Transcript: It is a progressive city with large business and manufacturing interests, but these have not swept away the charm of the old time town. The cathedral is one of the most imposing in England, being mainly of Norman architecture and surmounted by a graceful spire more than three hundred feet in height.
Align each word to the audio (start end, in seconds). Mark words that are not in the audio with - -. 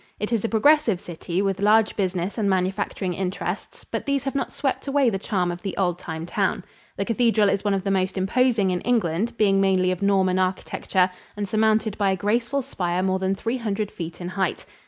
It 0.19 0.33
is 0.33 0.43
a 0.43 0.49
progressive 0.49 0.99
city 0.99 1.43
with 1.43 1.59
large 1.61 1.95
business 1.95 2.39
and 2.39 2.49
manufacturing 2.49 3.13
interests, 3.13 3.83
but 3.83 4.07
these 4.07 4.23
have 4.23 4.33
not 4.33 4.51
swept 4.51 4.87
away 4.87 5.11
the 5.11 5.19
charm 5.19 5.51
of 5.51 5.61
the 5.61 5.77
old 5.77 5.99
time 5.99 6.25
town. 6.25 6.65
The 6.97 7.05
cathedral 7.05 7.49
is 7.51 7.63
one 7.63 7.75
of 7.75 7.83
the 7.83 7.91
most 7.91 8.17
imposing 8.17 8.71
in 8.71 8.81
England, 8.81 9.37
being 9.37 9.61
mainly 9.61 9.91
of 9.91 10.01
Norman 10.01 10.39
architecture 10.39 11.11
and 11.37 11.47
surmounted 11.47 11.99
by 11.99 12.09
a 12.09 12.17
graceful 12.17 12.63
spire 12.63 13.03
more 13.03 13.19
than 13.19 13.35
three 13.35 13.57
hundred 13.57 13.91
feet 13.91 14.19
in 14.19 14.29
height. 14.29 14.65